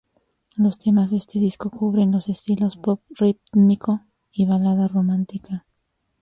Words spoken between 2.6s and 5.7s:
pop rítmico y balada romántica.